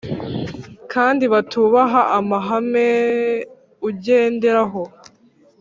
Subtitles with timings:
[0.93, 2.89] kandi batubaha amahame
[3.87, 4.81] ugenderaho